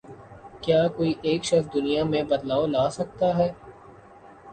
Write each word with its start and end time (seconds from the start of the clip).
کیا 0.61 0.87
کوئی 0.95 1.13
ایک 1.21 1.43
شخص 1.43 1.73
دنیا 1.73 2.03
میں 2.03 2.21
کوئی 2.21 2.29
بدلاؤ 2.29 2.65
لا 2.67 2.89
سکتا 2.89 3.27
ہے؟ 3.37 3.49